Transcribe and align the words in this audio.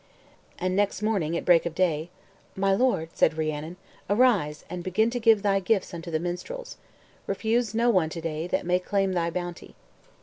And 0.57 0.75
next 0.75 1.03
morning 1.03 1.37
at 1.37 1.45
break 1.45 1.63
of 1.67 1.75
day, 1.75 2.09
"My 2.55 2.73
lord," 2.73 3.09
said 3.13 3.37
Rhiannon, 3.37 3.77
"arise 4.09 4.65
and 4.67 4.83
begin 4.83 5.11
to 5.11 5.19
give 5.19 5.43
thy 5.43 5.59
gifts 5.59 5.93
unto 5.93 6.09
the 6.09 6.17
minstrels. 6.19 6.77
Refuse 7.27 7.75
no 7.75 7.91
one 7.91 8.09
to 8.09 8.19
day 8.21 8.47
that 8.47 8.65
may 8.65 8.79
claim 8.79 9.13
thy 9.13 9.29
bounty." 9.29 9.75